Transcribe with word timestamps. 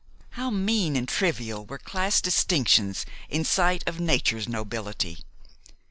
How 0.31 0.49
mean 0.49 0.95
and 0.95 1.07
trivial 1.07 1.63
were 1.63 1.77
class 1.77 2.21
distinctions 2.21 3.05
in 3.29 3.45
sight 3.45 3.83
of 3.87 3.99
nature's 3.99 4.47
nobility! 4.49 5.19